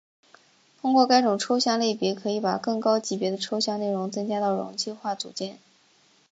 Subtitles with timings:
[0.81, 5.59] 通过该种抽象类别可以把更高级别的抽象内容增加到容器化组件。